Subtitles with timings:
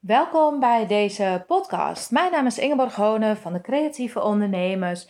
[0.00, 2.10] Welkom bij deze podcast.
[2.10, 5.08] Mijn naam is Ingeborg Honen van de Creatieve Ondernemers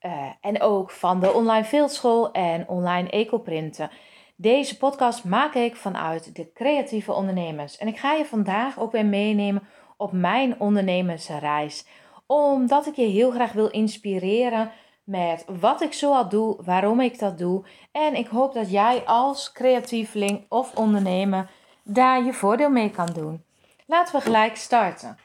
[0.00, 3.90] uh, en ook van de Online Fieldschool en Online Ecoprinten.
[4.36, 9.06] Deze podcast maak ik vanuit de Creatieve Ondernemers en ik ga je vandaag ook weer
[9.06, 9.62] meenemen
[9.96, 11.86] op mijn ondernemersreis.
[12.26, 14.70] Omdat ik je heel graag wil inspireren
[15.04, 17.64] met wat ik zoal doe, waarom ik dat doe.
[17.92, 21.50] En ik hoop dat jij als creatieveling of ondernemer
[21.82, 23.44] daar je voordeel mee kan doen.
[23.86, 25.18] Laten we gelijk starten.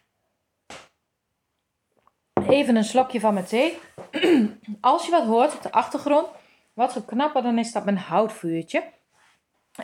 [2.47, 3.77] Even een slokje van mijn thee.
[4.81, 6.27] Als je wat hoort op de achtergrond,
[6.73, 8.83] wat geknapper, dan is dat mijn houtvuurtje.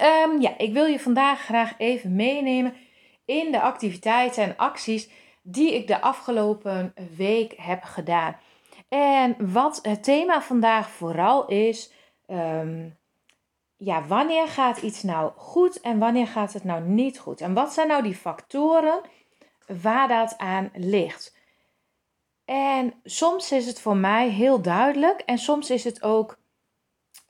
[0.02, 2.74] Um, ja, ik wil je vandaag graag even meenemen
[3.26, 5.10] in de activiteiten en acties
[5.42, 8.38] die ik de afgelopen week heb gedaan.
[8.90, 11.92] En wat het thema vandaag vooral is,
[12.28, 12.98] um,
[13.78, 17.42] ja, wanneer gaat iets nou goed en wanneer gaat het nou niet goed?
[17.42, 19.02] En wat zijn nou die factoren
[19.82, 21.38] waar dat aan ligt?
[22.46, 26.38] En soms is het voor mij heel duidelijk en soms is het ook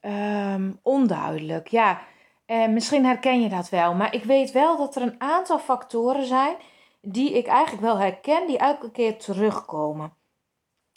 [0.01, 1.67] um, onduidelijk.
[1.67, 2.01] Ja,
[2.45, 6.25] en misschien herken je dat wel, maar ik weet wel dat er een aantal factoren
[6.25, 6.55] zijn
[7.01, 10.13] die ik eigenlijk wel herken, die elke keer terugkomen.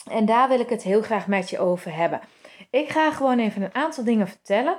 [0.09, 2.21] En daar wil ik het heel graag met je over hebben.
[2.69, 4.77] Ik ga gewoon even een aantal dingen vertellen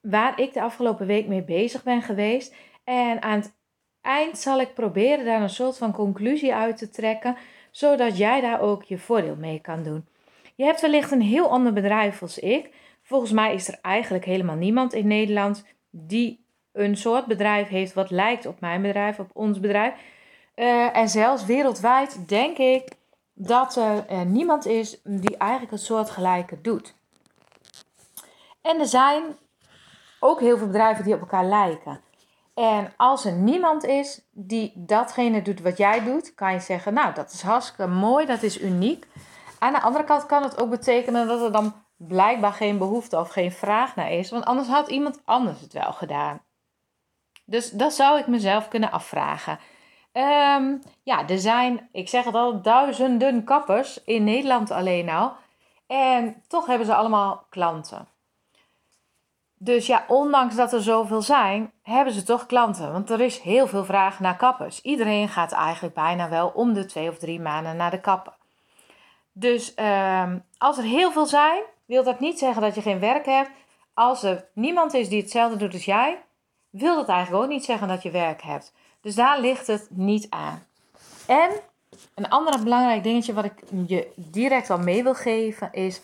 [0.00, 2.54] waar ik de afgelopen week mee bezig ben geweest.
[2.84, 3.52] En aan het
[4.00, 7.36] eind zal ik proberen daar een soort van conclusie uit te trekken,
[7.70, 10.06] zodat jij daar ook je voordeel mee kan doen.
[10.54, 12.70] Je hebt wellicht een heel ander bedrijf als ik.
[13.02, 18.10] Volgens mij is er eigenlijk helemaal niemand in Nederland die een soort bedrijf heeft wat
[18.10, 19.94] lijkt op mijn bedrijf, op ons bedrijf.
[20.56, 22.88] Uh, en zelfs wereldwijd denk ik
[23.34, 26.94] dat er uh, niemand is die eigenlijk het soortgelijke doet.
[28.62, 29.22] En er zijn
[30.20, 32.00] ook heel veel bedrijven die op elkaar lijken.
[32.54, 37.14] En als er niemand is die datgene doet wat jij doet, kan je zeggen, nou
[37.14, 39.06] dat is hartstikke mooi, dat is uniek.
[39.58, 43.28] Aan de andere kant kan het ook betekenen dat er dan blijkbaar geen behoefte of
[43.28, 46.40] geen vraag naar is, want anders had iemand anders het wel gedaan.
[47.44, 49.58] Dus dat zou ik mezelf kunnen afvragen.
[50.12, 55.32] Um, ja, er zijn, ik zeg het al, duizenden kappers in Nederland alleen al.
[55.86, 58.08] En toch hebben ze allemaal klanten.
[59.62, 62.92] Dus ja, ondanks dat er zoveel zijn, hebben ze toch klanten.
[62.92, 64.80] Want er is heel veel vraag naar kappers.
[64.80, 68.32] Iedereen gaat eigenlijk bijna wel om de twee of drie maanden naar de kapper.
[69.32, 73.26] Dus uh, als er heel veel zijn, wil dat niet zeggen dat je geen werk
[73.26, 73.50] hebt.
[73.94, 76.18] Als er niemand is die hetzelfde doet als jij,
[76.70, 78.72] wil dat eigenlijk ook niet zeggen dat je werk hebt.
[79.00, 80.66] Dus daar ligt het niet aan.
[81.26, 81.50] En
[82.14, 86.00] een ander belangrijk dingetje wat ik je direct al mee wil geven is: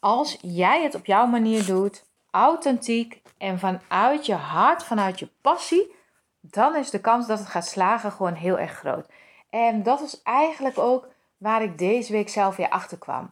[0.00, 2.06] als jij het op jouw manier doet,
[2.38, 5.94] authentiek en vanuit je hart, vanuit je passie,
[6.40, 9.06] dan is de kans dat het gaat slagen gewoon heel erg groot.
[9.50, 13.30] En dat is eigenlijk ook waar ik deze week zelf weer achter kwam.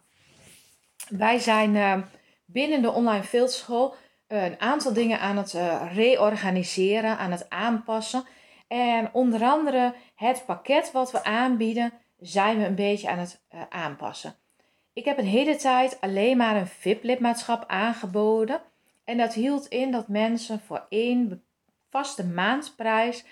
[1.08, 1.96] Wij zijn uh,
[2.44, 3.94] binnen de online fieldschool
[4.28, 8.24] uh, een aantal dingen aan het uh, reorganiseren, aan het aanpassen.
[8.68, 14.34] En onder andere het pakket wat we aanbieden, zijn we een beetje aan het aanpassen.
[14.92, 18.60] Ik heb een hele tijd alleen maar een VIP-lidmaatschap aangeboden.
[19.06, 21.44] En dat hield in dat mensen voor één
[21.90, 23.24] vaste maandprijs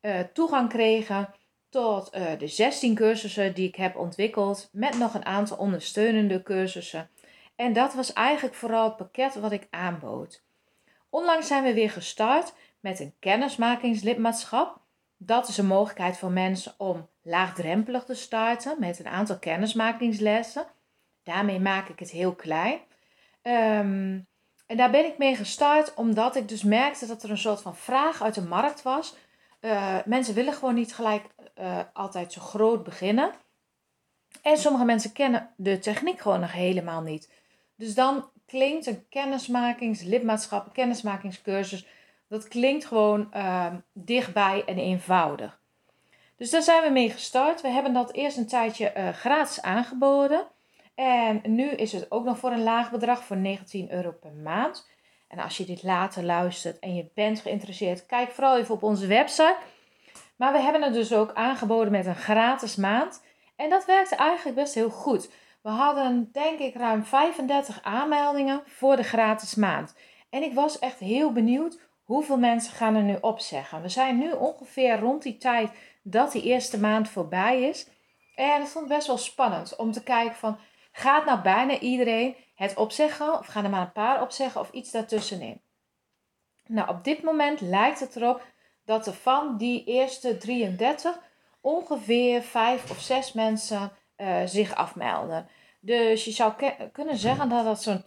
[0.00, 1.34] uh, toegang kregen
[1.68, 7.10] tot uh, de 16 cursussen die ik heb ontwikkeld, met nog een aantal ondersteunende cursussen.
[7.56, 10.42] En dat was eigenlijk vooral het pakket wat ik aanbood.
[11.10, 14.80] Onlangs zijn we weer gestart met een kennismakingslidmaatschap.
[15.16, 20.66] Dat is een mogelijkheid voor mensen om laagdrempelig te starten met een aantal kennismakingslessen.
[21.22, 22.78] Daarmee maak ik het heel klein.
[23.42, 24.28] Um,
[24.70, 27.76] en daar ben ik mee gestart omdat ik dus merkte dat er een soort van
[27.76, 29.14] vraag uit de markt was.
[29.60, 31.24] Uh, mensen willen gewoon niet gelijk
[31.60, 33.32] uh, altijd zo groot beginnen.
[34.42, 37.30] En sommige mensen kennen de techniek gewoon nog helemaal niet.
[37.76, 41.86] Dus dan klinkt een kennismakingslidmaatschap, kennismakingscursus,
[42.28, 45.60] dat klinkt gewoon uh, dichtbij en eenvoudig.
[46.36, 47.60] Dus daar zijn we mee gestart.
[47.60, 50.46] We hebben dat eerst een tijdje uh, gratis aangeboden.
[51.00, 54.88] En nu is het ook nog voor een laag bedrag voor 19 euro per maand.
[55.28, 59.06] En als je dit later luistert en je bent geïnteresseerd, kijk vooral even op onze
[59.06, 59.56] website.
[60.36, 63.24] Maar we hebben het dus ook aangeboden met een gratis maand.
[63.56, 65.30] En dat werkte eigenlijk best heel goed.
[65.62, 69.94] We hadden denk ik ruim 35 aanmeldingen voor de gratis maand.
[70.30, 73.82] En ik was echt heel benieuwd hoeveel mensen gaan er nu opzeggen.
[73.82, 75.70] We zijn nu ongeveer rond die tijd
[76.02, 77.88] dat die eerste maand voorbij is.
[78.34, 80.58] En het vond best wel spannend om te kijken van
[80.92, 84.90] Gaat nou bijna iedereen het opzeggen, of gaan er maar een paar opzeggen, of iets
[84.90, 85.60] daartussenin?
[86.66, 88.42] Nou, op dit moment lijkt het erop
[88.84, 91.18] dat er van die eerste 33
[91.60, 95.48] ongeveer vijf of zes mensen uh, zich afmelden.
[95.80, 96.52] Dus je zou
[96.92, 98.04] kunnen zeggen dat dat zo'n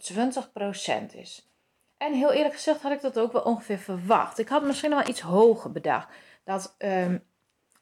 [1.12, 1.48] 20% is.
[1.96, 4.38] En heel eerlijk gezegd had ik dat ook wel ongeveer verwacht.
[4.38, 6.08] Ik had misschien wel iets hoger bedacht.
[6.44, 7.24] Dat um,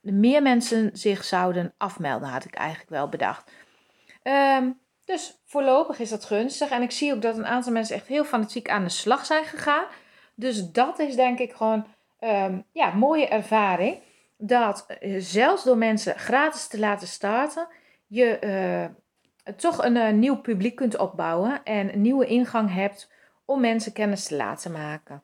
[0.01, 3.51] meer mensen zich zouden afmelden, had ik eigenlijk wel bedacht.
[4.23, 4.81] Um,
[5.13, 6.71] dus voorlopig is dat gunstig.
[6.71, 9.45] En ik zie ook dat een aantal mensen echt heel fanatiek aan de slag zijn
[9.45, 9.85] gegaan.
[10.35, 11.87] Dus dat is denk ik gewoon
[12.21, 13.99] um, ja, mooie ervaring.
[14.37, 17.69] Dat uh, zelfs door mensen gratis te laten starten,
[18.07, 18.39] je
[19.47, 23.11] uh, toch een uh, nieuw publiek kunt opbouwen en een nieuwe ingang hebt
[23.45, 25.23] om mensen kennis te laten maken.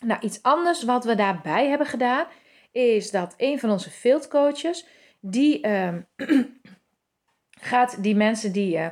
[0.00, 2.26] Nou, iets anders wat we daarbij hebben gedaan,
[2.72, 4.86] is dat een van onze fieldcoaches,
[5.20, 5.88] die uh,
[7.64, 8.86] gaat die mensen die uh,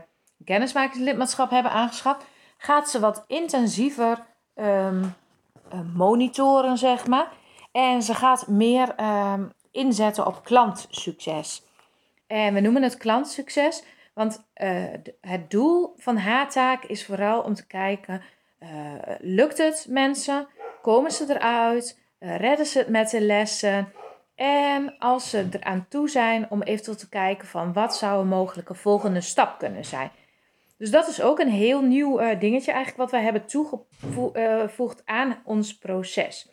[0.44, 2.24] kennismakingslidmaatschap hebben aangeschaft,
[2.56, 4.24] gaat ze wat intensiever
[4.54, 5.14] um,
[5.94, 7.32] monitoren, zeg maar.
[7.72, 11.66] En ze gaat meer um, inzetten op klantsucces.
[12.26, 13.84] En we noemen het klantsucces,
[14.14, 14.84] want uh,
[15.20, 18.22] het doel van haar taak is vooral om te kijken:
[19.18, 20.48] lukt het mensen?
[20.82, 22.00] Komen ze eruit?
[22.18, 23.92] Redden ze het met de lessen?
[24.42, 28.74] En als ze eraan toe zijn om eventueel te kijken van wat zou een mogelijke
[28.74, 30.10] volgende stap kunnen zijn.
[30.78, 35.16] Dus dat is ook een heel nieuw uh, dingetje eigenlijk wat wij hebben toegevoegd uh,
[35.16, 36.48] aan ons proces.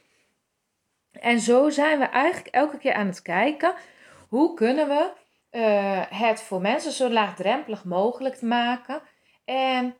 [1.11, 3.73] En zo zijn we eigenlijk elke keer aan het kijken
[4.27, 5.11] hoe kunnen we
[5.51, 9.01] uh, het voor mensen zo laagdrempelig mogelijk maken
[9.45, 9.95] en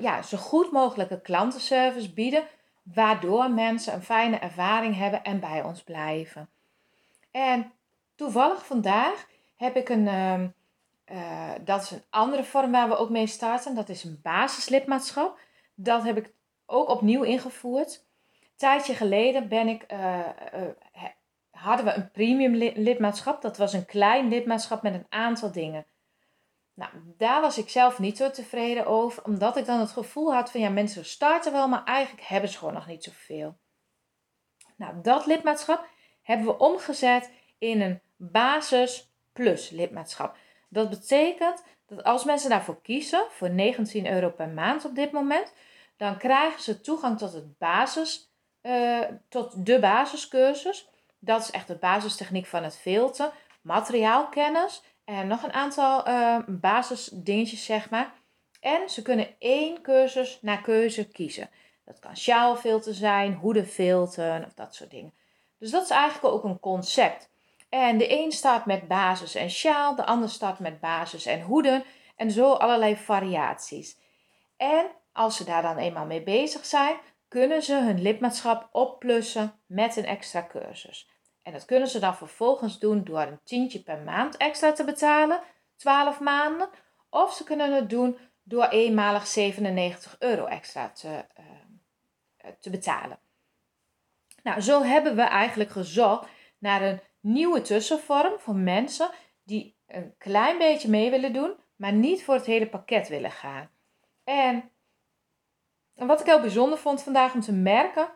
[0.00, 2.42] ja, zo goed mogelijke klantenservice bieden,
[2.82, 6.48] waardoor mensen een fijne ervaring hebben en bij ons blijven.
[7.30, 7.72] En
[8.14, 10.42] toevallig vandaag heb ik een, uh,
[11.06, 13.74] uh, dat is een andere vorm waar we ook mee starten.
[13.74, 15.38] Dat is een basislidmaatschap.
[15.74, 16.32] Dat heb ik
[16.66, 18.06] ook opnieuw ingevoerd.
[18.40, 20.28] Een tijdje geleden ben ik, uh,
[21.50, 23.42] hadden we een premium lidmaatschap.
[23.42, 25.86] Dat was een klein lidmaatschap met een aantal dingen.
[26.74, 30.50] Nou, daar was ik zelf niet zo tevreden over, omdat ik dan het gevoel had
[30.50, 33.58] van ja, mensen starten wel, maar eigenlijk hebben ze gewoon nog niet zoveel.
[34.76, 35.88] Nou, dat lidmaatschap
[36.30, 40.36] hebben we omgezet in een basis plus lidmaatschap.
[40.68, 45.52] Dat betekent dat als mensen daarvoor kiezen, voor 19 euro per maand op dit moment,
[45.96, 48.32] dan krijgen ze toegang tot, het basis,
[48.62, 50.88] uh, tot de basiscursus.
[51.18, 57.64] Dat is echt de basistechniek van het filter, materiaalkennis en nog een aantal uh, basisdingetjes,
[57.64, 58.12] zeg maar.
[58.60, 61.50] En ze kunnen één cursus naar keuze kiezen.
[61.84, 65.12] Dat kan sjaalfilter zijn, hoedenfilter of dat soort dingen.
[65.60, 67.30] Dus dat is eigenlijk ook een concept.
[67.68, 71.84] En de een start met basis en sjaal, de ander start met basis en hoeden
[72.16, 73.98] en zo allerlei variaties.
[74.56, 76.96] En als ze daar dan eenmaal mee bezig zijn,
[77.28, 81.08] kunnen ze hun lidmaatschap opplussen met een extra cursus.
[81.42, 85.40] En dat kunnen ze dan vervolgens doen door een tientje per maand extra te betalen,
[85.76, 86.68] 12 maanden.
[87.10, 93.18] Of ze kunnen het doen door eenmalig 97 euro extra te, uh, te betalen.
[94.42, 96.28] Nou, zo hebben we eigenlijk gezocht
[96.58, 99.10] naar een nieuwe tussenvorm voor mensen
[99.44, 103.70] die een klein beetje mee willen doen, maar niet voor het hele pakket willen gaan.
[104.24, 104.70] En
[105.94, 108.08] wat ik heel bijzonder vond vandaag om te merken,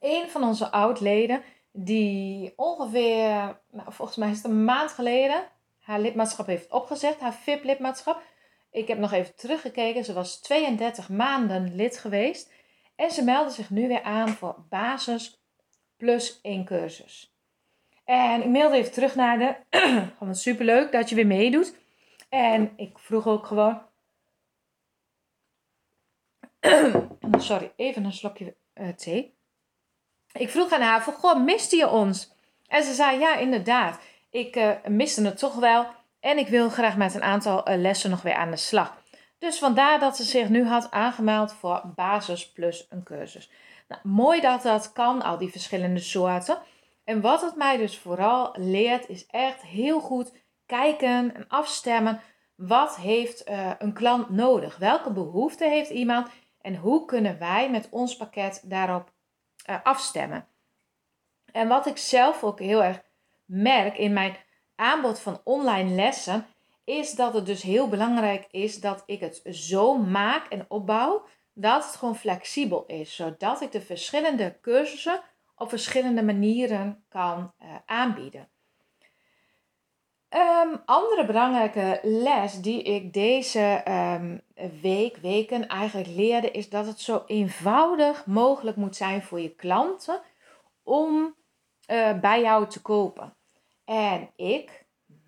[0.00, 1.42] een van onze oudleden,
[1.72, 5.44] die ongeveer, nou, volgens mij is het een maand geleden,
[5.80, 8.22] haar lidmaatschap heeft opgezegd, haar VIP-lidmaatschap.
[8.70, 12.52] Ik heb nog even teruggekeken, ze was 32 maanden lid geweest.
[12.96, 15.42] En ze melden zich nu weer aan voor basis
[15.96, 17.34] plus één cursus.
[18.04, 19.56] En ik mailde even terug naar de.
[20.18, 21.74] gewoon superleuk dat je weer meedoet.
[22.28, 23.82] En ik vroeg ook gewoon.
[27.38, 29.34] Sorry, even een slokje uh, thee.
[30.32, 32.32] Ik vroeg aan haar: van, Goh, miste je ons?
[32.66, 34.00] En ze zei: Ja, inderdaad.
[34.30, 35.86] Ik uh, miste het toch wel.
[36.20, 39.02] En ik wil graag met een aantal uh, lessen nog weer aan de slag.
[39.38, 43.50] Dus vandaar dat ze zich nu had aangemeld voor basis plus een cursus.
[43.88, 46.58] Nou, mooi dat dat kan, al die verschillende soorten.
[47.04, 50.32] En wat het mij dus vooral leert, is echt heel goed
[50.66, 52.20] kijken en afstemmen.
[52.54, 54.76] Wat heeft uh, een klant nodig?
[54.76, 56.28] Welke behoefte heeft iemand?
[56.60, 59.12] En hoe kunnen wij met ons pakket daarop
[59.70, 60.46] uh, afstemmen?
[61.52, 63.02] En wat ik zelf ook heel erg
[63.44, 64.36] merk in mijn
[64.74, 66.46] aanbod van online lessen,
[66.84, 71.84] is dat het dus heel belangrijk is dat ik het zo maak en opbouw dat
[71.84, 75.20] het gewoon flexibel is, zodat ik de verschillende cursussen
[75.56, 78.48] op verschillende manieren kan uh, aanbieden.
[80.28, 84.42] Um, andere belangrijke les die ik deze um,
[84.80, 90.20] week, weken eigenlijk leerde, is dat het zo eenvoudig mogelijk moet zijn voor je klanten
[90.82, 91.34] om
[91.90, 93.36] uh, bij jou te kopen.
[93.84, 94.83] En ik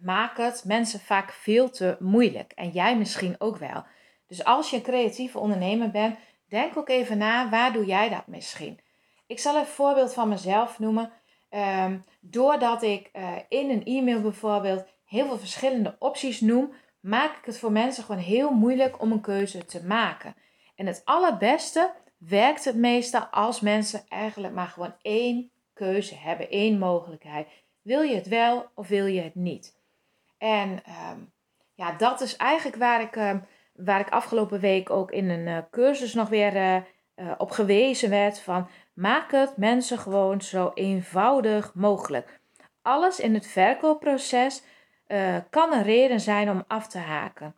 [0.07, 2.53] maak het mensen vaak veel te moeilijk.
[2.53, 3.85] En jij misschien ook wel.
[4.27, 8.27] Dus als je een creatieve ondernemer bent, denk ook even na, waar doe jij dat
[8.27, 8.81] misschien?
[9.27, 11.13] Ik zal een voorbeeld van mezelf noemen.
[11.51, 17.45] Um, doordat ik uh, in een e-mail bijvoorbeeld heel veel verschillende opties noem, maak ik
[17.45, 20.35] het voor mensen gewoon heel moeilijk om een keuze te maken.
[20.75, 26.79] En het allerbeste werkt het meestal als mensen eigenlijk maar gewoon één keuze hebben, één
[26.79, 27.49] mogelijkheid.
[27.83, 29.76] Wil je het wel of wil je het niet?
[30.47, 31.33] En um,
[31.75, 35.59] ja, dat is eigenlijk waar ik, um, waar ik afgelopen week ook in een uh,
[35.71, 38.41] cursus nog weer uh, uh, op gewezen werd.
[38.41, 42.41] Van maak het mensen gewoon zo eenvoudig mogelijk.
[42.83, 44.63] Alles in het verkoopproces
[45.51, 47.55] kan een reden zijn om af te haken.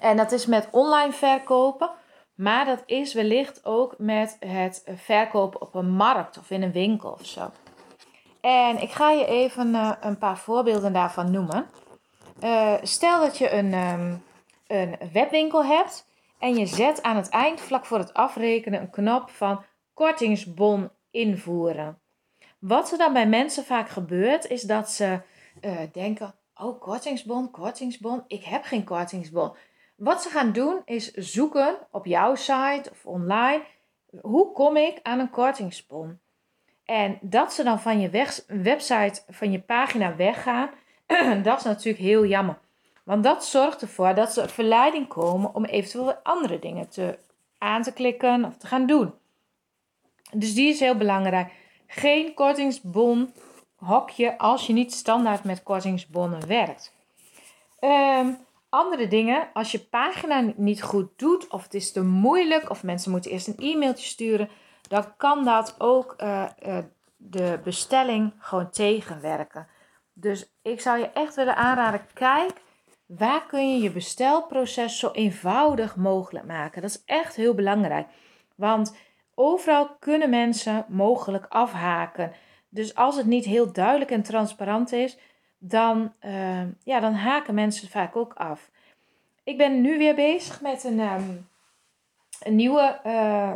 [0.00, 1.90] En dat is met online verkopen,
[2.34, 7.10] maar dat is wellicht ook met het verkopen op een markt of in een winkel
[7.10, 7.50] of zo.
[8.42, 11.66] En ik ga je even uh, een paar voorbeelden daarvan noemen.
[12.42, 14.22] Uh, stel dat je een, um,
[14.66, 16.06] een webwinkel hebt
[16.38, 22.00] en je zet aan het eind, vlak voor het afrekenen, een knop van kortingsbon invoeren.
[22.58, 25.20] Wat er dan bij mensen vaak gebeurt, is dat ze
[25.60, 29.52] uh, denken: Oh, kortingsbon, kortingsbon, ik heb geen kortingsbon.
[29.96, 33.64] Wat ze gaan doen is zoeken op jouw site of online:
[34.20, 36.20] hoe kom ik aan een kortingsbon?
[36.92, 38.10] En dat ze dan van je
[38.46, 40.70] website, van je pagina weggaan,
[41.42, 42.58] dat is natuurlijk heel jammer.
[43.04, 47.18] Want dat zorgt ervoor dat ze verleiding komen om eventueel andere dingen te,
[47.58, 49.12] aan te klikken of te gaan doen.
[50.32, 51.52] Dus die is heel belangrijk.
[51.86, 53.32] Geen kortingsbon
[53.76, 56.94] hokje als je niet standaard met kortingsbonnen werkt.
[57.80, 62.82] Um, andere dingen, als je pagina niet goed doet of het is te moeilijk of
[62.82, 64.48] mensen moeten eerst een e-mailtje sturen,
[64.92, 66.78] dan kan dat ook uh, uh,
[67.16, 69.66] de bestelling gewoon tegenwerken.
[70.12, 72.52] Dus ik zou je echt willen aanraden, kijk
[73.06, 76.82] waar kun je je bestelproces zo eenvoudig mogelijk maken.
[76.82, 78.08] Dat is echt heel belangrijk.
[78.54, 78.96] Want
[79.34, 82.32] overal kunnen mensen mogelijk afhaken.
[82.68, 85.18] Dus als het niet heel duidelijk en transparant is,
[85.58, 88.70] dan, uh, ja, dan haken mensen vaak ook af.
[89.44, 91.48] Ik ben nu weer bezig met een, um,
[92.42, 93.00] een nieuwe,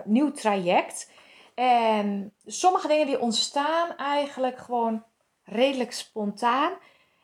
[0.05, 1.15] nieuw traject.
[1.57, 5.05] En sommige dingen die ontstaan eigenlijk gewoon
[5.45, 6.73] redelijk spontaan.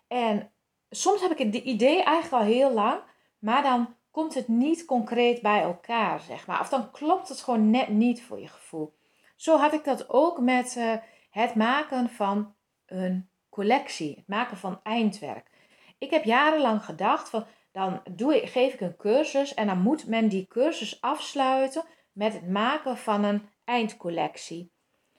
[0.09, 0.53] En
[0.91, 3.01] soms heb ik het idee eigenlijk al heel lang,
[3.39, 6.61] maar dan komt het niet concreet bij elkaar, zeg maar.
[6.61, 8.95] Of dan klopt het gewoon net niet voor je gevoel.
[9.37, 10.95] Zo had ik dat ook met uh,
[11.31, 12.55] het maken van
[12.87, 15.51] een collectie, het maken van eindwerk.
[15.99, 20.07] Ik heb jarenlang gedacht van, dan doe ik, geef ik een cursus en dan moet
[20.07, 24.71] men die cursus afsluiten met het maken van een eindcollectie.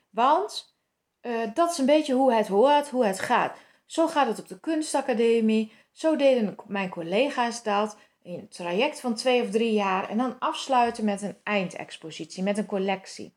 [0.10, 0.76] Want
[1.22, 3.58] uh, dat is een beetje hoe het hoort, hoe het gaat.
[3.86, 5.72] Zo gaat het op de kunstacademie.
[5.92, 10.10] Zo deden mijn collega's dat in een traject van twee of drie jaar.
[10.10, 13.34] En dan afsluiten met een eindexpositie, met een collectie.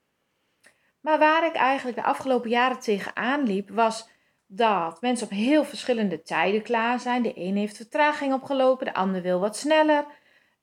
[1.00, 4.08] Maar waar ik eigenlijk de afgelopen jaren tegenaan liep, was
[4.46, 7.22] dat mensen op heel verschillende tijden klaar zijn.
[7.22, 10.06] De een heeft vertraging opgelopen, de ander wil wat sneller.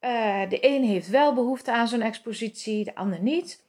[0.02, 3.64] Uh, de een heeft wel behoefte aan zo'n expositie, de ander niet.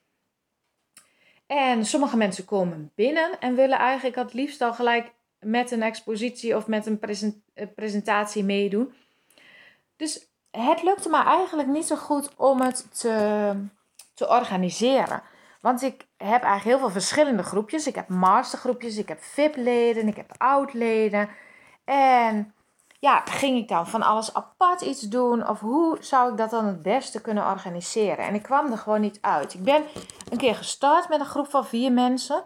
[1.46, 6.56] En sommige mensen komen binnen en willen eigenlijk het liefst al gelijk met een expositie
[6.56, 7.00] of met een
[7.54, 8.94] eh, presentatie meedoen.
[9.96, 13.54] Dus het lukte me eigenlijk niet zo goed om het te,
[14.14, 15.22] te organiseren.
[15.60, 17.86] Want ik heb eigenlijk heel veel verschillende groepjes.
[17.86, 21.28] Ik heb mastergroepjes, ik heb VIP-leden, ik heb oud-leden.
[21.84, 22.53] En
[23.04, 25.48] ja, ging ik dan van alles apart iets doen?
[25.48, 28.24] Of hoe zou ik dat dan het beste kunnen organiseren?
[28.24, 29.54] En ik kwam er gewoon niet uit.
[29.54, 29.82] Ik ben
[30.30, 32.44] een keer gestart met een groep van vier mensen.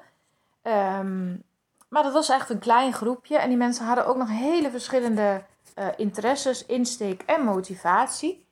[0.62, 1.42] Um,
[1.88, 3.38] maar dat was echt een klein groepje.
[3.38, 5.42] En die mensen hadden ook nog hele verschillende
[5.78, 8.48] uh, interesses, insteek en motivatie.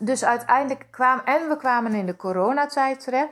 [0.00, 3.30] Dus uiteindelijk kwamen, en we kwamen in de coronatijd terecht,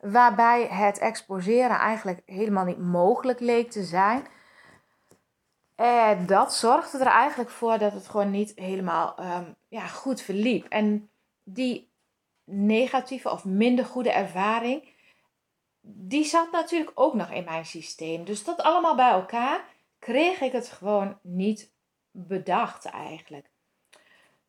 [0.00, 4.26] waarbij het exposeren eigenlijk helemaal niet mogelijk leek te zijn.
[5.80, 10.66] En dat zorgde er eigenlijk voor dat het gewoon niet helemaal um, ja, goed verliep.
[10.68, 11.10] En
[11.42, 11.90] die
[12.44, 14.88] negatieve of minder goede ervaring,
[15.80, 18.24] die zat natuurlijk ook nog in mijn systeem.
[18.24, 19.64] Dus dat allemaal bij elkaar
[19.98, 21.72] kreeg ik het gewoon niet
[22.10, 23.50] bedacht eigenlijk.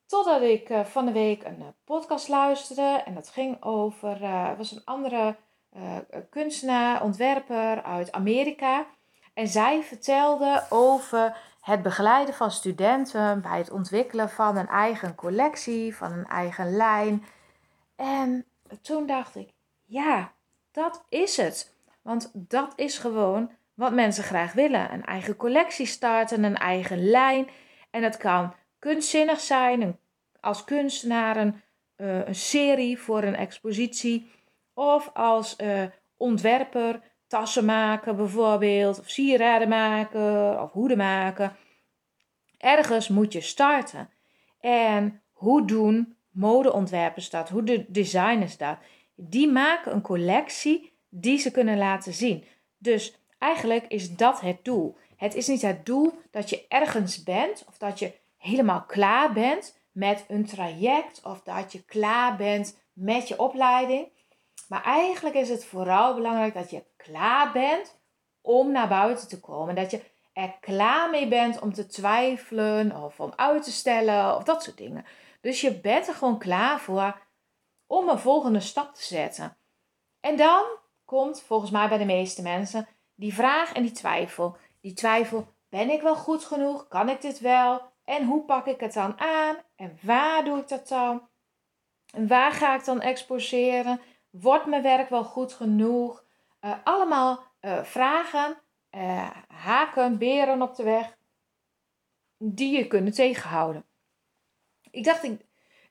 [0.05, 4.57] Totdat ik uh, van de week een uh, podcast luisterde en dat ging over, uh,
[4.57, 5.35] was een andere
[6.29, 8.87] kunstenaar, ontwerper uit Amerika.
[9.33, 15.95] En zij vertelde over het begeleiden van studenten bij het ontwikkelen van een eigen collectie,
[15.95, 17.25] van een eigen lijn.
[17.95, 18.45] En
[18.81, 19.49] toen dacht ik,
[19.85, 20.31] ja,
[20.71, 21.75] dat is het.
[22.01, 24.93] Want dat is gewoon wat mensen graag willen.
[24.93, 27.49] Een eigen collectie starten, een eigen lijn.
[27.89, 29.99] En dat kan kunstzinnig zijn,
[30.39, 31.61] als kunstenaar een,
[31.97, 34.31] uh, een, serie voor een expositie.
[34.73, 35.83] Of als uh,
[36.17, 41.55] ontwerper tassen maken bijvoorbeeld, of sieraden maken, of hoeden maken.
[42.57, 44.09] Ergens moet je starten.
[44.59, 47.49] En hoe doen modeontwerpers dat?
[47.49, 48.77] Hoe doen designers dat?
[49.15, 52.43] Die maken een collectie die ze kunnen laten zien.
[52.77, 54.97] Dus eigenlijk is dat het doel.
[55.15, 59.79] Het is niet het doel dat je ergens bent of dat je helemaal klaar bent
[59.91, 64.07] met een traject of dat je klaar bent met je opleiding.
[64.71, 67.99] Maar eigenlijk is het vooral belangrijk dat je klaar bent
[68.41, 69.75] om naar buiten te komen.
[69.75, 70.01] Dat je
[70.33, 74.77] er klaar mee bent om te twijfelen of om uit te stellen of dat soort
[74.77, 75.05] dingen.
[75.41, 77.21] Dus je bent er gewoon klaar voor
[77.87, 79.57] om een volgende stap te zetten.
[80.19, 80.63] En dan
[81.05, 84.57] komt volgens mij bij de meeste mensen die vraag en die twijfel.
[84.81, 86.87] Die twijfel, ben ik wel goed genoeg?
[86.87, 87.81] Kan ik dit wel?
[88.03, 89.55] En hoe pak ik het dan aan?
[89.75, 91.29] En waar doe ik dat dan?
[92.13, 94.01] En waar ga ik dan exposeren?
[94.31, 96.23] Wordt mijn werk wel goed genoeg?
[96.61, 98.57] Uh, allemaal uh, vragen,
[98.91, 101.17] uh, haken, beren op de weg,
[102.37, 103.85] die je kunnen tegenhouden.
[104.91, 105.23] Ik dacht,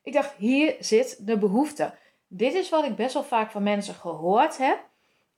[0.02, 1.94] ik, dacht, hier zit de behoefte.
[2.26, 4.88] Dit is wat ik best wel vaak van mensen gehoord heb.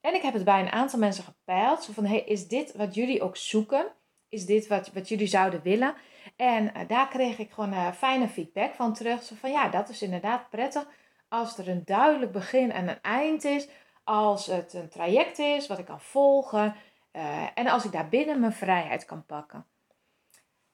[0.00, 1.82] En ik heb het bij een aantal mensen gepeild.
[1.82, 3.92] Zo van, hey, is dit wat jullie ook zoeken?
[4.28, 5.94] Is dit wat, wat jullie zouden willen?
[6.36, 9.22] En daar kreeg ik gewoon fijne feedback van terug.
[9.22, 10.86] Zo van, ja, dat is inderdaad prettig.
[11.32, 13.68] Als er een duidelijk begin en een eind is.
[14.04, 16.74] Als het een traject is wat ik kan volgen.
[17.12, 19.66] Uh, en als ik daar binnen mijn vrijheid kan pakken.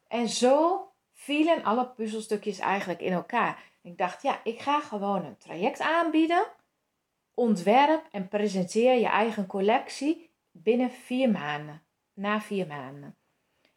[0.09, 3.63] En zo vielen alle puzzelstukjes eigenlijk in elkaar.
[3.83, 6.47] Ik dacht, ja, ik ga gewoon een traject aanbieden.
[7.35, 11.83] Ontwerp en presenteer je eigen collectie binnen vier maanden.
[12.13, 13.17] Na vier maanden.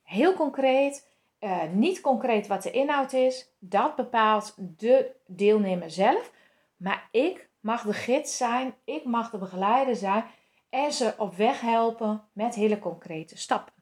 [0.04, 1.10] Heel concreet,
[1.40, 3.50] uh, niet concreet wat de inhoud is.
[3.60, 6.39] Dat bepaalt de deelnemer zelf.
[6.82, 10.26] Maar ik mag de gids zijn, ik mag de begeleider zijn
[10.70, 13.74] en ze op weg helpen met hele concrete stappen.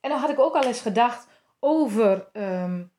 [0.00, 1.28] En dan had ik ook al eens gedacht
[1.60, 2.92] over um,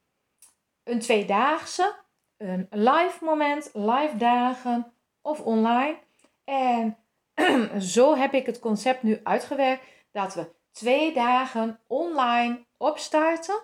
[0.84, 1.95] een tweedaagse,
[2.38, 6.00] een live moment, live dagen of online.
[6.43, 6.97] En
[7.82, 13.62] zo heb ik het concept nu uitgewerkt dat we twee dagen online opstarten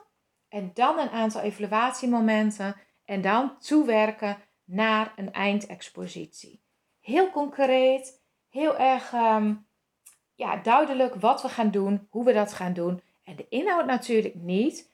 [0.48, 4.38] en dan een aantal evaluatiemomenten en dan toewerken
[4.74, 6.62] naar een eindexpositie.
[7.00, 9.66] Heel concreet, heel erg um,
[10.36, 13.02] ja, duidelijk wat we gaan doen, hoe we dat gaan doen.
[13.24, 14.92] En de inhoud natuurlijk niet,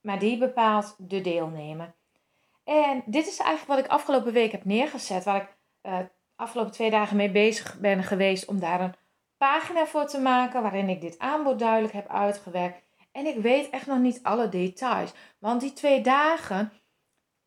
[0.00, 1.94] maar die bepaalt de deelnemer.
[2.64, 5.98] En dit is eigenlijk wat ik afgelopen week heb neergezet, waar ik uh,
[6.36, 8.94] afgelopen twee dagen mee bezig ben geweest om daar een
[9.36, 12.82] pagina voor te maken waarin ik dit aanbod duidelijk heb uitgewerkt.
[13.12, 16.72] En ik weet echt nog niet alle details, want die twee dagen,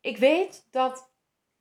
[0.00, 1.11] ik weet dat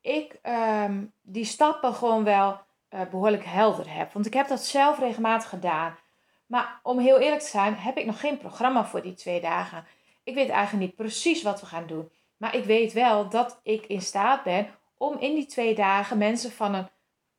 [0.02, 2.60] ik um, die stappen gewoon wel
[2.90, 4.14] uh, behoorlijk helder heb.
[4.14, 5.98] Want ik heb dat zelf regelmatig gedaan.
[6.46, 9.86] Maar om heel eerlijk te zijn, heb ik nog geen programma voor die twee dagen.
[10.24, 12.12] Ik weet eigenlijk niet precies wat we gaan doen.
[12.38, 16.52] Maar ik weet wel dat ik in staat ben om in die twee dagen mensen
[16.52, 16.90] van een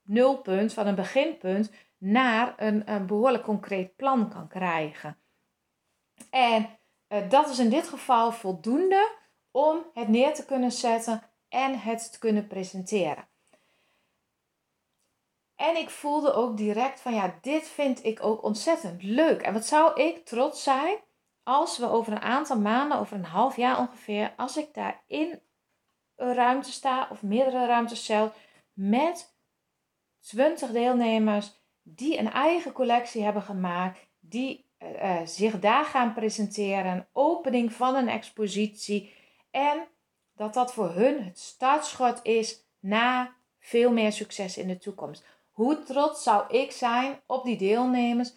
[0.02, 5.16] nulpunt, van een beginpunt, naar een, een behoorlijk concreet plan kan krijgen.
[6.30, 6.68] En
[7.08, 9.10] uh, dat is in dit geval voldoende
[9.50, 11.22] om het neer te kunnen zetten
[11.52, 13.28] en het kunnen presenteren.
[15.56, 19.42] En ik voelde ook direct van ja, dit vind ik ook ontzettend leuk.
[19.42, 20.96] En wat zou ik trots zijn
[21.42, 25.40] als we over een aantal maanden, over een half jaar ongeveer, als ik daar in
[26.16, 28.38] een ruimte sta of meerdere ruimtes zelf
[28.72, 29.36] met
[30.20, 37.72] 20 deelnemers die een eigen collectie hebben gemaakt, die uh, zich daar gaan presenteren, opening
[37.72, 39.14] van een expositie
[39.50, 39.86] en
[40.36, 45.24] dat dat voor hun het startschot is naar veel meer succes in de toekomst.
[45.50, 48.32] Hoe trots zou ik zijn op die deelnemers?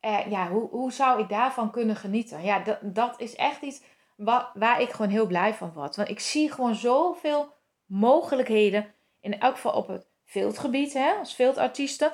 [0.00, 2.42] Uh, ja, hoe, hoe zou ik daarvan kunnen genieten?
[2.42, 3.82] Ja, dat, dat is echt iets
[4.16, 5.96] wat, waar ik gewoon heel blij van word.
[5.96, 7.52] Want ik zie gewoon zoveel
[7.86, 12.12] mogelijkheden, in elk geval op het veldgebied, hè, als veeldartiesten.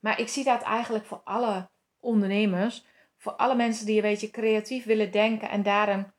[0.00, 1.68] Maar ik zie dat eigenlijk voor alle
[2.00, 2.84] ondernemers,
[3.16, 6.12] voor alle mensen die een beetje creatief willen denken en daar een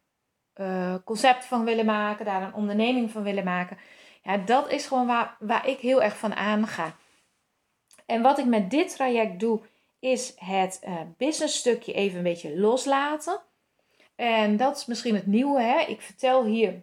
[0.56, 3.78] uh, concept van willen maken, daar een onderneming van willen maken.
[4.24, 6.96] Ja, dat is gewoon waar, waar ik heel erg van aanga.
[8.06, 9.62] En wat ik met dit traject doe,
[10.00, 13.42] is het uh, business stukje even een beetje loslaten.
[14.16, 15.62] En dat is misschien het nieuwe.
[15.62, 15.80] Hè?
[15.80, 16.82] Ik vertel hier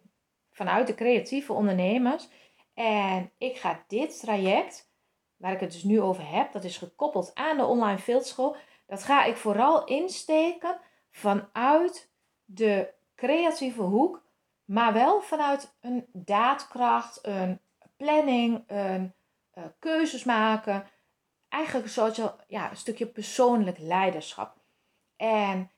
[0.51, 2.29] vanuit de creatieve ondernemers.
[2.75, 4.91] En ik ga dit traject,
[5.37, 8.57] waar ik het dus nu over heb, dat is gekoppeld aan de online fieldschool.
[8.87, 12.11] dat ga ik vooral insteken vanuit
[12.45, 14.23] de creatieve hoek,
[14.65, 17.61] maar wel vanuit een daadkracht, een
[17.97, 19.13] planning, een
[19.55, 20.87] uh, keuzes maken.
[21.49, 24.57] Eigenlijk een soort ja, een stukje persoonlijk leiderschap.
[25.17, 25.71] En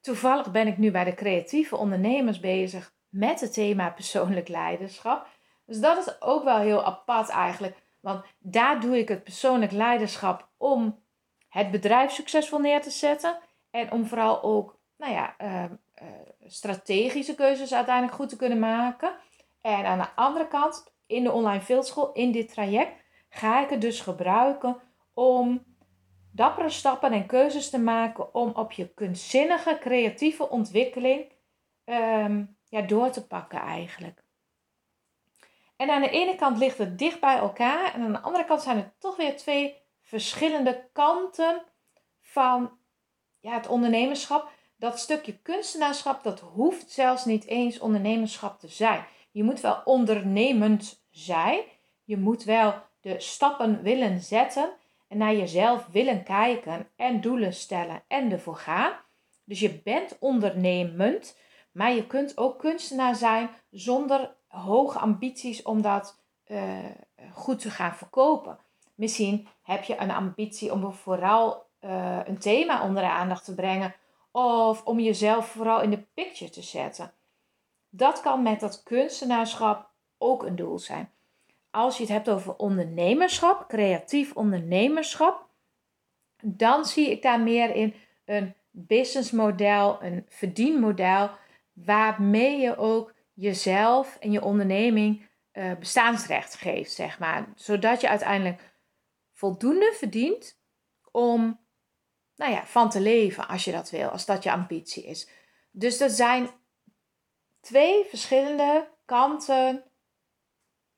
[0.00, 5.26] toevallig ben ik nu bij de creatieve ondernemers bezig met het thema persoonlijk leiderschap.
[5.66, 7.76] Dus dat is ook wel heel apart eigenlijk.
[8.00, 11.02] Want daar doe ik het persoonlijk leiderschap om
[11.48, 13.38] het bedrijf succesvol neer te zetten.
[13.70, 15.64] En om vooral ook nou ja, uh,
[16.02, 16.08] uh,
[16.48, 19.16] strategische keuzes uiteindelijk goed te kunnen maken.
[19.60, 23.80] En aan de andere kant, in de online fieldschool, in dit traject, ga ik het
[23.80, 24.76] dus gebruiken
[25.14, 25.64] om
[26.32, 31.32] dappere stappen en keuzes te maken om op je kunstzinnige, creatieve ontwikkeling
[31.84, 34.22] um, ja, door te pakken eigenlijk.
[35.76, 38.62] En aan de ene kant ligt het dicht bij elkaar en aan de andere kant
[38.62, 41.62] zijn het toch weer twee verschillende kanten
[42.20, 42.78] van
[43.40, 44.50] ja, het ondernemerschap.
[44.78, 49.04] Dat stukje kunstenaarschap, dat hoeft zelfs niet eens ondernemerschap te zijn.
[49.30, 51.60] Je moet wel ondernemend zijn.
[52.04, 54.70] Je moet wel de stappen willen zetten
[55.08, 58.92] en naar jezelf willen kijken en doelen stellen en ervoor gaan.
[59.44, 61.38] Dus je bent ondernemend,
[61.72, 66.78] maar je kunt ook kunstenaar zijn zonder hoge ambities om dat uh,
[67.32, 68.58] goed te gaan verkopen.
[68.94, 73.94] Misschien heb je een ambitie om vooral uh, een thema onder de aandacht te brengen
[74.30, 77.12] of om jezelf vooral in de picture te zetten.
[77.88, 81.10] Dat kan met dat kunstenaarschap ook een doel zijn.
[81.70, 85.48] Als je het hebt over ondernemerschap, creatief ondernemerschap,
[86.42, 91.30] dan zie ik daar meer in een businessmodel, een verdienmodel,
[91.72, 97.48] waarmee je ook jezelf en je onderneming uh, bestaansrecht geeft, zeg maar.
[97.54, 98.72] Zodat je uiteindelijk
[99.32, 100.60] voldoende verdient
[101.10, 101.60] om
[102.38, 105.28] nou ja, van te leven als je dat wil, als dat je ambitie is.
[105.70, 106.50] Dus er zijn
[107.60, 109.84] twee verschillende kanten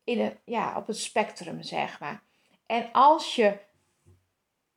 [0.05, 2.23] in een, ja, op het spectrum, zeg maar.
[2.67, 3.59] En als je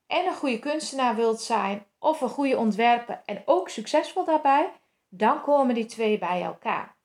[0.07, 4.71] en een goede kunstenaar wilt zijn, of een goede ontwerper en ook succesvol daarbij,
[5.09, 6.95] dan komen die twee bij elkaar.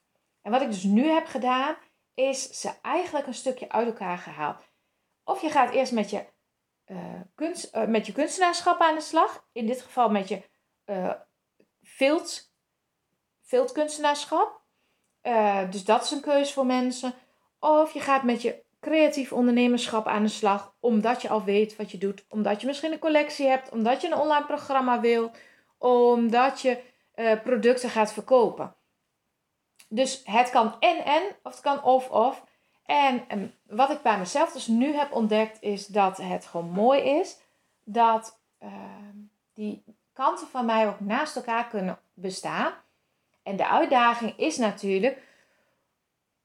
[0.42, 1.76] En wat ik dus nu heb gedaan,
[2.14, 4.68] is ze eigenlijk een stukje uit elkaar gehaald.
[5.24, 6.26] Of je gaat eerst met je,
[7.34, 9.46] kunst, uh, met je kunstenaarschap aan de slag.
[9.52, 10.42] In dit geval met je
[11.82, 14.60] field, kunstenaarschap.
[15.70, 17.14] dus dat is een keuze voor mensen.
[17.58, 20.74] Of je gaat met je creatief ondernemerschap aan de slag.
[20.80, 22.24] Omdat je al weet wat je doet.
[22.28, 23.70] Omdat je misschien een collectie hebt.
[23.70, 25.30] Omdat je een online programma wil.
[25.78, 26.82] Omdat je
[27.42, 28.76] producten gaat verkopen.
[29.88, 32.44] Dus het kan en en, of het kan of of.
[32.88, 37.00] En, en wat ik bij mezelf dus nu heb ontdekt, is dat het gewoon mooi
[37.00, 37.38] is
[37.84, 38.70] dat uh,
[39.54, 42.72] die kanten van mij ook naast elkaar kunnen bestaan.
[43.42, 45.22] En de uitdaging is natuurlijk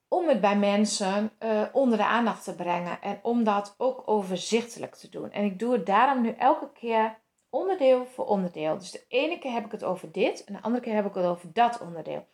[0.07, 4.95] om het bij mensen uh, onder de aandacht te brengen en om dat ook overzichtelijk
[4.95, 5.31] te doen.
[5.31, 7.17] En ik doe het daarom nu elke keer
[7.49, 8.77] onderdeel voor onderdeel.
[8.77, 11.13] Dus de ene keer heb ik het over dit en de andere keer heb ik
[11.13, 12.25] het over dat onderdeel.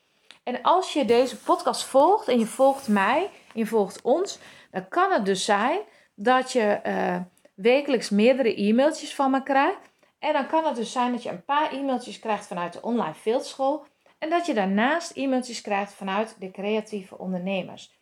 [0.44, 4.40] En als je deze podcast volgt en je volgt mij en je volgt ons,
[4.72, 5.80] dan kan het dus zijn
[6.16, 7.20] dat je uh,
[7.56, 9.92] wekelijks meerdere e-mailtjes van me krijgt.
[10.20, 13.14] En dan kan het dus zijn dat je een paar e-mailtjes krijgt vanuit de online
[13.14, 13.86] fieldschool.
[14.18, 17.98] En dat je daarnaast e-mailtjes krijgt vanuit de creatieve ondernemers.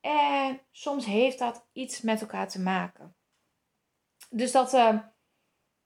[0.00, 3.16] En soms heeft dat iets met elkaar te maken.
[4.30, 4.98] Dus dat, uh,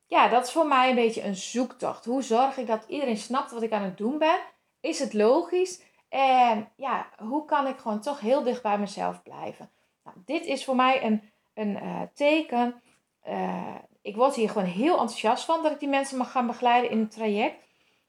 [0.07, 2.05] ja, dat is voor mij een beetje een zoektocht.
[2.05, 4.41] Hoe zorg ik dat iedereen snapt wat ik aan het doen ben?
[4.87, 5.81] Is het logisch?
[6.09, 9.71] En ja, hoe kan ik gewoon toch heel dicht bij mezelf blijven?
[10.05, 12.83] Nou, dit is voor mij een, een uh, teken.
[13.29, 16.91] Uh, ik word hier gewoon heel enthousiast van dat ik die mensen mag gaan begeleiden
[16.91, 17.57] in het traject.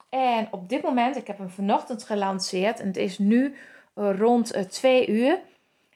[0.10, 3.56] En op dit moment, ik heb hem vanochtend gelanceerd en het is nu
[3.94, 5.40] rond twee uur.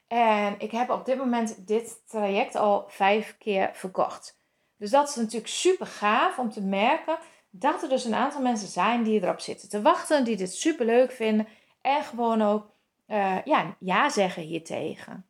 [0.08, 4.38] En ik heb op dit moment dit traject al vijf keer verkocht.
[4.76, 7.18] Dus dat is natuurlijk super gaaf om te merken
[7.54, 10.86] dat er dus een aantal mensen zijn die erop zitten te wachten, die dit super
[10.86, 11.48] leuk vinden
[11.80, 12.70] en gewoon ook
[13.06, 15.26] uh, ja, ja zeggen hiertegen.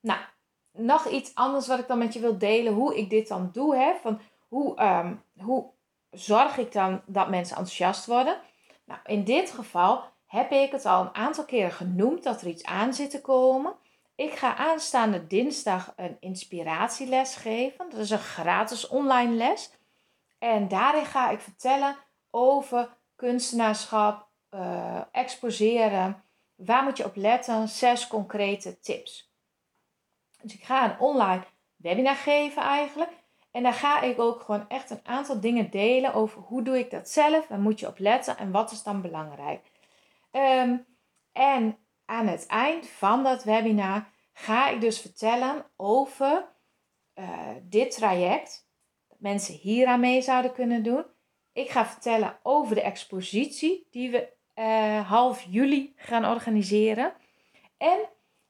[0.00, 0.20] Nou,
[0.72, 3.76] nog iets anders wat ik dan met je wil delen, hoe ik dit dan doe.
[3.76, 3.94] Hè?
[4.02, 5.66] Van hoe, um, hoe
[6.10, 8.40] zorg ik dan dat mensen enthousiast worden?
[8.84, 12.64] Nou, in dit geval heb ik het al een aantal keren genoemd dat er iets
[12.64, 13.74] aan zit te komen.
[14.14, 17.90] Ik ga aanstaande dinsdag een inspiratieles geven.
[17.90, 19.70] Dat is een gratis online les.
[20.38, 21.96] En daarin ga ik vertellen
[22.30, 26.24] over kunstenaarschap, uh, exposeren.
[26.54, 27.68] Waar moet je op letten?
[27.68, 29.34] Zes concrete tips.
[30.42, 31.44] Dus ik ga een online
[31.76, 33.10] webinar geven eigenlijk.
[33.50, 36.90] En daar ga ik ook gewoon echt een aantal dingen delen over hoe doe ik
[36.90, 39.70] dat zelf, waar moet je op letten en wat is dan belangrijk.
[40.32, 40.86] Um,
[41.32, 46.48] en aan het eind van dat webinar ga ik dus vertellen over
[47.14, 48.65] uh, dit traject.
[49.18, 51.04] Mensen hier aan mee zouden kunnen doen.
[51.52, 57.12] Ik ga vertellen over de expositie die we uh, half juli gaan organiseren.
[57.78, 57.98] En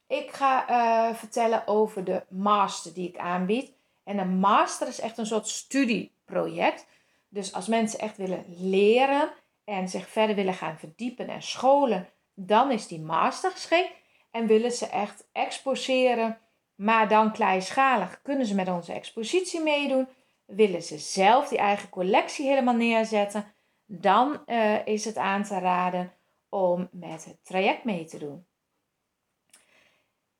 [0.06, 3.72] ik ga uh, vertellen over de master die ik aanbied.
[4.04, 6.86] En een master is echt een soort studieproject.
[7.28, 9.30] Dus als mensen echt willen leren
[9.64, 13.92] en zich verder willen gaan verdiepen en scholen, dan is die master geschikt.
[14.30, 16.38] En willen ze echt exposeren,
[16.74, 20.08] maar dan kleinschalig, kunnen ze met onze expositie meedoen.
[20.46, 23.54] Willen ze zelf die eigen collectie helemaal neerzetten,
[23.84, 26.12] dan uh, is het aan te raden
[26.48, 28.46] om met het traject mee te doen.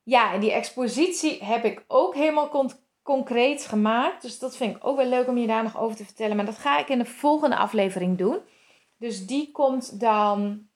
[0.03, 4.23] Ja, en die expositie heb ik ook helemaal concreet gemaakt.
[4.23, 6.37] Dus dat vind ik ook wel leuk om je daar nog over te vertellen.
[6.37, 8.41] Maar dat ga ik in de volgende aflevering doen.
[8.97, 10.69] Dus die komt dan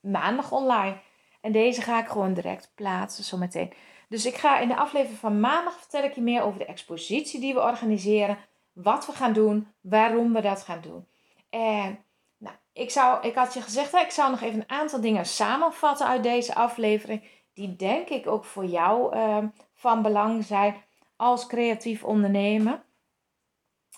[0.00, 1.00] maandag online.
[1.42, 3.72] En deze ga ik gewoon direct plaatsen zometeen.
[4.08, 7.40] Dus ik ga in de aflevering van maandag vertel ik je meer over de expositie
[7.40, 8.38] die we organiseren.
[8.72, 11.06] Wat we gaan doen, waarom we dat gaan doen.
[11.50, 12.04] En
[12.38, 16.06] nou, ik, zou, ik had je gezegd, ik zou nog even een aantal dingen samenvatten
[16.06, 17.22] uit deze aflevering.
[17.54, 19.38] Die denk ik ook voor jou uh,
[19.74, 20.74] van belang zijn
[21.16, 22.82] als creatief ondernemer.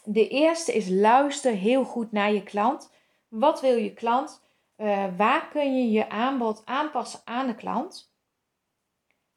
[0.05, 2.93] De eerste is luister heel goed naar je klant.
[3.29, 4.44] Wat wil je klant?
[4.77, 8.13] Uh, waar kun je je aanbod aanpassen aan de klant?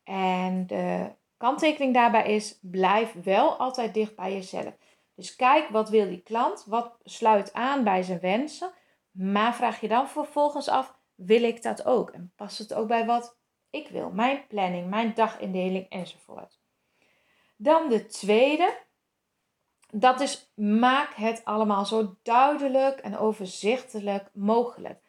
[0.04, 4.74] En de kanttekening daarbij is: blijf wel altijd dicht bij jezelf.
[5.16, 8.72] Dus kijk wat wil die klant, wat sluit aan bij zijn wensen,
[9.12, 12.10] maar vraag je dan vervolgens af: wil ik dat ook?
[12.10, 13.38] En past het ook bij wat
[13.70, 14.10] ik wil?
[14.10, 16.60] Mijn planning, mijn dagindeling enzovoort.
[17.56, 18.78] Dan de tweede,
[19.90, 25.07] dat is maak het allemaal zo duidelijk en overzichtelijk mogelijk.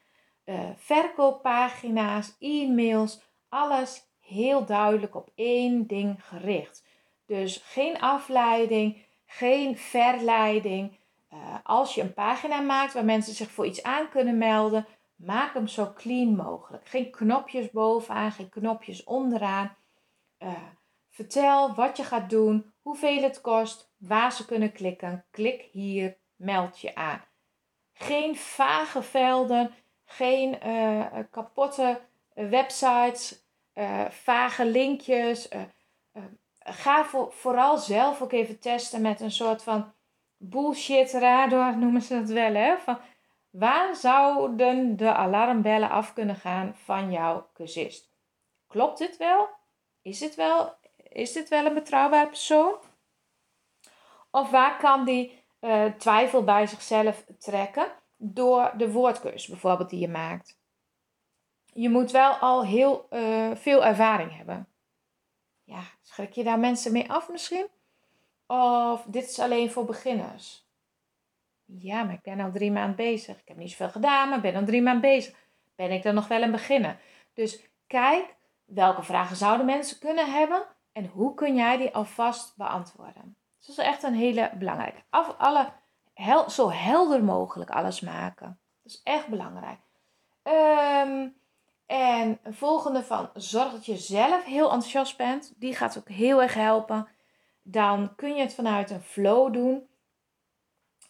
[0.48, 6.84] Uh, verkooppagina's, e-mails, alles heel duidelijk op één ding gericht.
[7.26, 10.96] Dus geen afleiding, geen verleiding.
[11.32, 15.54] Uh, als je een pagina maakt waar mensen zich voor iets aan kunnen melden, maak
[15.54, 16.88] hem zo clean mogelijk.
[16.88, 19.76] Geen knopjes bovenaan, geen knopjes onderaan.
[20.38, 20.52] Uh,
[21.10, 25.24] vertel wat je gaat doen, hoeveel het kost, waar ze kunnen klikken.
[25.30, 27.24] Klik hier, meld je aan.
[27.92, 29.74] Geen vage velden,
[30.10, 32.00] geen uh, kapotte
[32.34, 33.42] websites,
[33.74, 35.48] uh, vage linkjes.
[36.60, 39.92] Ga voor, vooral zelf ook even testen met een soort van
[40.36, 42.54] bullshit radar, noemen ze dat wel.
[42.54, 42.78] Hè?
[42.78, 42.98] Van,
[43.50, 48.10] waar zouden de alarmbellen af kunnen gaan van jouw cursist?
[48.66, 49.48] Klopt dit wel?
[50.02, 52.74] Is dit wel, is dit wel een betrouwbaar persoon?
[54.30, 55.42] Of waar kan die
[55.98, 60.58] twijfel bij zichzelf trekken door de woordkeus bijvoorbeeld die je maakt?
[61.80, 64.68] je moet wel al heel uh, veel ervaring hebben.
[65.64, 67.66] Ja, schrik je daar mensen mee af misschien?
[68.46, 70.66] Of dit is alleen voor beginners?
[71.64, 73.38] Ja, maar ik ben al drie maanden bezig.
[73.38, 75.34] Ik heb niet zoveel gedaan, maar ben al drie maanden bezig.
[75.76, 77.00] Ben ik dan nog wel een beginner?
[77.34, 83.36] Dus kijk welke vragen zouden mensen kunnen hebben en hoe kun jij die alvast beantwoorden.
[83.58, 85.02] Dus dat is echt een hele belangrijke.
[85.10, 85.72] Af, alle,
[86.22, 88.60] hel, zo helder mogelijk alles maken.
[88.82, 89.80] Dat is echt belangrijk.
[90.42, 91.36] Um,
[91.86, 95.52] en een volgende van zorg dat je zelf heel enthousiast bent.
[95.56, 97.08] Die gaat ook heel erg helpen.
[97.62, 99.88] Dan kun je het vanuit een flow doen.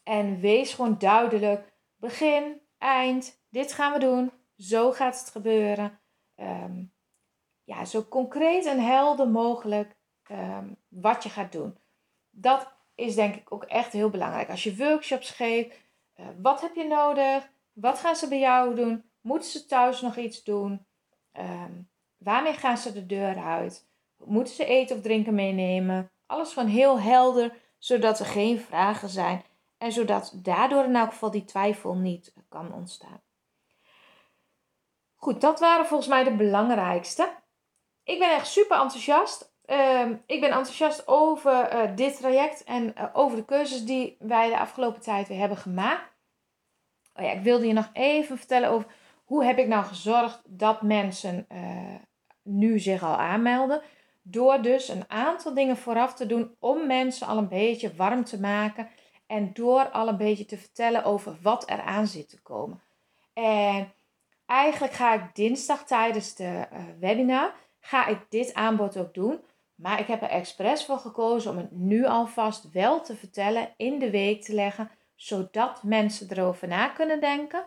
[0.02, 1.72] En wees gewoon duidelijk.
[1.96, 4.32] Begin, eind, dit gaan we doen.
[4.56, 6.00] Zo gaat het gebeuren.
[6.34, 6.84] Ehm,
[7.64, 9.96] ja, zo concreet en helder mogelijk
[10.30, 11.78] um, wat je gaat doen.
[12.30, 14.50] Dat is denk ik ook echt heel belangrijk.
[14.50, 15.76] Als je workshops geeft,
[16.16, 17.48] uh, wat heb je nodig?
[17.72, 19.10] Wat gaan ze bij jou doen?
[19.20, 20.86] Moeten ze thuis nog iets doen?
[21.32, 23.86] Um, waarmee gaan ze de deur uit?
[24.24, 26.10] Moeten ze eten of drinken meenemen?
[26.26, 29.44] Alles van heel helder, zodat er geen vragen zijn.
[29.78, 33.20] En zodat daardoor in elk geval die twijfel niet kan ontstaan.
[35.14, 37.36] Goed, dat waren volgens mij de belangrijkste.
[38.04, 39.52] Ik ben echt super enthousiast.
[39.70, 44.48] Uh, ik ben enthousiast over uh, dit traject en uh, over de cursus die wij
[44.48, 46.16] de afgelopen tijd weer hebben gemaakt.
[47.14, 48.90] Oh ja, ik wilde je nog even vertellen over
[49.24, 51.94] hoe heb ik nou gezorgd dat mensen uh,
[52.42, 53.82] nu zich al aanmelden?
[54.22, 58.40] Door dus een aantal dingen vooraf te doen om mensen al een beetje warm te
[58.40, 58.88] maken.
[59.26, 62.80] En door al een beetje te vertellen over wat er aan zit te komen.
[63.32, 63.92] En
[64.46, 66.68] eigenlijk ga ik dinsdag tijdens de
[67.00, 69.40] webinar, ga ik dit aanbod ook doen.
[69.78, 73.98] Maar ik heb er expres voor gekozen om het nu alvast wel te vertellen, in
[73.98, 77.64] de week te leggen, zodat mensen erover na kunnen denken.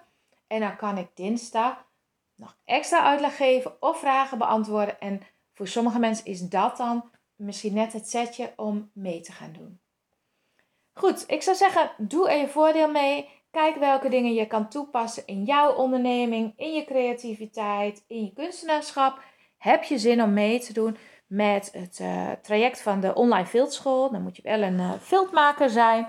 [0.47, 1.85] En dan kan ik dinsdag
[2.35, 4.99] nog extra uitleg geven of vragen beantwoorden.
[4.99, 5.21] En
[5.53, 9.79] voor sommige mensen is dat dan misschien net het setje om mee te gaan doen.
[10.93, 13.29] Goed, ik zou zeggen, doe er je voordeel mee.
[13.51, 19.19] Kijk welke dingen je kan toepassen in jouw onderneming, in je creativiteit, in je kunstenaarschap.
[19.57, 20.97] Heb je zin om mee te doen
[21.31, 24.11] met het uh, traject van de online viltschool?
[24.11, 24.91] Dan moet je wel een uh,
[25.69, 26.07] zijn.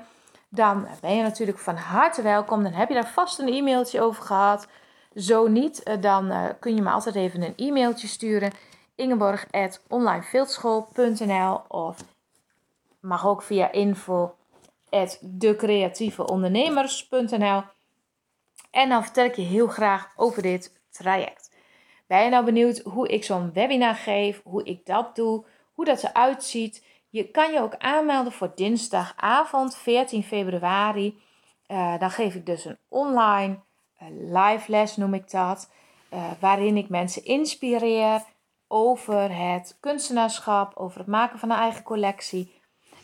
[0.48, 2.62] Dan ben je natuurlijk van harte welkom.
[2.62, 4.66] Dan heb je daar vast een e-mailtje over gehad.
[5.14, 8.52] Zo niet, uh, dan kun je me altijd even een e-mailtje sturen.
[8.94, 11.96] Ingeborg.onlineviltschool.nl of
[13.00, 14.35] mag ook via info
[15.20, 17.62] decreatieveondernemers.nl.
[18.70, 21.41] En dan vertel ik je heel graag over dit traject.
[22.12, 26.03] Ben je nou benieuwd hoe ik zo'n webinar geef, hoe ik dat doe, hoe dat
[26.03, 26.87] eruit ziet?
[27.09, 31.22] Je kan je ook aanmelden voor dinsdagavond 14 februari.
[31.68, 33.59] Uh, dan geef ik dus een online
[34.03, 35.70] uh, live les, noem ik dat.
[36.14, 38.22] Uh, waarin ik mensen inspireer
[38.68, 42.61] over het kunstenaarschap, over het maken van een eigen collectie.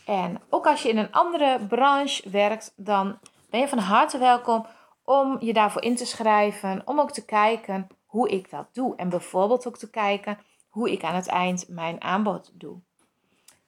[0.06, 3.18] En ook als je in een andere branche werkt, dan
[3.50, 4.66] ben je van harte welkom
[5.04, 6.82] om je daarvoor in te schrijven.
[6.84, 8.96] Om ook te kijken hoe ik dat doe.
[8.96, 12.80] En bijvoorbeeld ook te kijken hoe ik aan het eind mijn aanbod doe.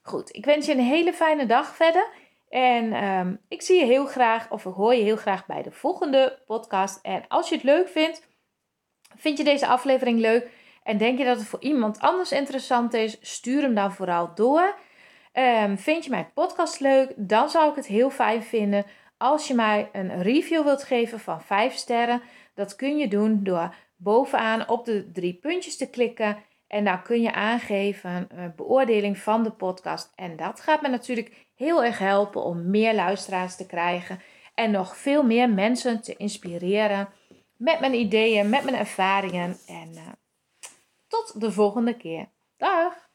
[0.01, 2.07] Goed, ik wens je een hele fijne dag verder.
[2.49, 5.71] En um, ik zie je heel graag, of ik hoor je heel graag bij de
[5.71, 6.99] volgende podcast.
[7.01, 8.27] En als je het leuk vindt,
[9.15, 10.51] vind je deze aflevering leuk
[10.83, 14.75] en denk je dat het voor iemand anders interessant is, stuur hem dan vooral door.
[15.33, 17.13] Um, vind je mijn podcast leuk?
[17.15, 18.85] Dan zou ik het heel fijn vinden
[19.17, 22.21] als je mij een review wilt geven van 5 sterren.
[22.53, 26.37] Dat kun je doen door bovenaan op de drie puntjes te klikken.
[26.67, 30.11] En dan kun je aangeven een beoordeling van de podcast.
[30.15, 34.21] En dat gaat me natuurlijk heel erg helpen om meer luisteraars te krijgen.
[34.53, 37.09] En nog veel meer mensen te inspireren
[37.57, 39.57] met mijn ideeën, met mijn ervaringen.
[39.67, 40.07] En uh,
[41.07, 42.29] tot de volgende keer.
[42.57, 43.10] Dag!